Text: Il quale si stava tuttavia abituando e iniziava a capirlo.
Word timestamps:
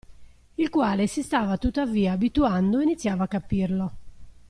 Il 0.55 0.71
quale 0.71 1.05
si 1.05 1.21
stava 1.21 1.57
tuttavia 1.57 2.13
abituando 2.13 2.79
e 2.79 2.83
iniziava 2.85 3.25
a 3.25 3.27
capirlo. 3.27 3.91